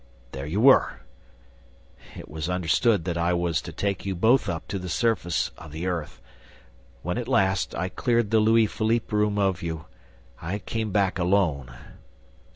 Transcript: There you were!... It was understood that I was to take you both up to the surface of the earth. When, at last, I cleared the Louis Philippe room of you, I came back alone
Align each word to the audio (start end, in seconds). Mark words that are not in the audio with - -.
There 0.31 0.47
you 0.47 0.59
were!... 0.61 1.01
It 2.17 2.27
was 2.27 2.49
understood 2.49 3.05
that 3.05 3.19
I 3.19 3.33
was 3.33 3.61
to 3.61 3.71
take 3.71 4.03
you 4.03 4.15
both 4.15 4.49
up 4.49 4.67
to 4.69 4.79
the 4.79 4.89
surface 4.89 5.51
of 5.59 5.71
the 5.71 5.85
earth. 5.85 6.19
When, 7.03 7.19
at 7.19 7.27
last, 7.27 7.75
I 7.75 7.89
cleared 7.89 8.31
the 8.31 8.39
Louis 8.39 8.65
Philippe 8.65 9.15
room 9.15 9.37
of 9.37 9.61
you, 9.61 9.85
I 10.41 10.57
came 10.57 10.91
back 10.91 11.19
alone 11.19 11.71